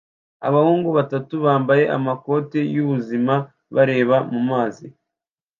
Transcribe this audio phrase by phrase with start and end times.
[0.47, 3.33] Abahungu batatu bambaye amakoti y'ubuzima
[3.75, 4.87] bareba mumazi